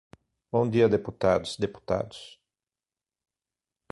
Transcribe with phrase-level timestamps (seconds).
[0.51, 2.41] Bom dia, deputados, deputados.